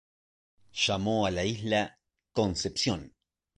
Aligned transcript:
Llamó 0.83 1.27
a 1.27 1.29
la 1.29 1.45
isla 1.45 1.99
"Concepción". 2.31 3.13